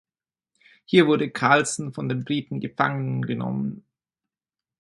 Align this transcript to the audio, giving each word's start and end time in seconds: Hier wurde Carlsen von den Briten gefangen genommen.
Hier 0.85 1.05
wurde 1.05 1.29
Carlsen 1.29 1.93
von 1.93 2.09
den 2.09 2.25
Briten 2.25 2.59
gefangen 2.59 3.21
genommen. 3.21 3.85